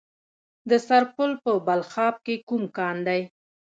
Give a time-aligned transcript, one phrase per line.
[0.69, 3.21] د سرپل په بلخاب کې کوم کان دی؟